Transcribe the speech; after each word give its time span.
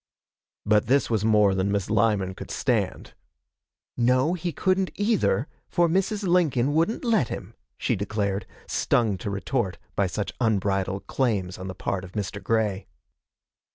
But 0.65 0.87
this 0.87 1.11
was 1.11 1.23
more 1.23 1.53
than 1.53 1.71
Miss 1.71 1.87
Lyman 1.87 2.33
could 2.33 2.49
stand. 2.49 3.13
'No, 3.95 4.33
he 4.33 4.51
couldn't 4.51 4.89
either, 4.95 5.47
for 5.69 5.87
Mrs. 5.87 6.23
Lincoln 6.23 6.73
wouldn't 6.73 7.05
let 7.05 7.27
him,' 7.27 7.53
she 7.77 7.95
declared, 7.95 8.47
stung 8.65 9.15
to 9.19 9.29
retort 9.29 9.77
by 9.95 10.07
such 10.07 10.33
unbridled 10.41 11.05
claims 11.05 11.59
on 11.59 11.67
the 11.67 11.75
part 11.75 12.03
of 12.03 12.13
Mr. 12.13 12.41
Grey. 12.41 12.87